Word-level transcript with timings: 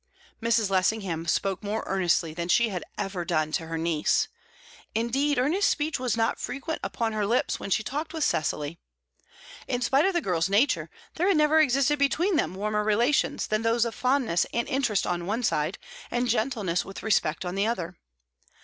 Mrs. 0.41 0.71
Lessingham 0.71 1.27
spoke 1.27 1.61
more 1.63 1.83
earnestly 1.85 2.33
than 2.33 2.47
she 2.49 2.75
ever 2.97 3.19
had 3.21 3.27
done 3.27 3.51
to 3.51 3.67
her 3.67 3.77
niece. 3.77 4.29
Indeed, 4.95 5.37
earnest 5.37 5.69
speech 5.69 5.99
was 5.99 6.17
not 6.17 6.39
frequent 6.39 6.79
upon 6.83 7.13
her 7.13 7.23
lips 7.23 7.59
when 7.59 7.69
she 7.69 7.83
talked 7.83 8.11
with 8.11 8.23
Cecily. 8.23 8.79
In 9.67 9.79
spite 9.83 10.05
of 10.05 10.13
the 10.13 10.19
girl's 10.21 10.49
nature, 10.49 10.89
there 11.17 11.27
had 11.27 11.37
never 11.37 11.59
existed 11.59 11.99
between 11.99 12.35
them 12.35 12.55
warmer 12.55 12.83
relations 12.83 13.45
than 13.45 13.61
those 13.61 13.85
of 13.85 13.93
fondness 13.93 14.47
and 14.51 14.67
interest 14.67 15.05
on 15.05 15.27
one 15.27 15.43
side, 15.43 15.77
and 16.09 16.27
gentleness 16.27 16.83
with 16.83 17.03
respect 17.03 17.45
on 17.45 17.53
the 17.53 17.67
other. 17.67 17.95